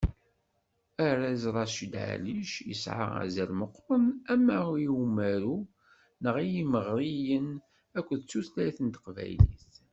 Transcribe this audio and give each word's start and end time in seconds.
Arraz 1.07 1.43
Racid 1.55 1.93
Ɛellic 2.05 2.51
yesɛa 2.69 3.07
azal 3.23 3.51
meqqren 3.59 4.07
ama 4.33 4.59
i 4.85 4.87
umaru, 5.01 5.57
neɣ 6.23 6.35
i 6.45 6.47
yimeɣriyen, 6.53 7.49
akked 7.97 8.21
tutlayt 8.29 8.77
n 8.81 8.87
teqbaylit. 8.89 9.69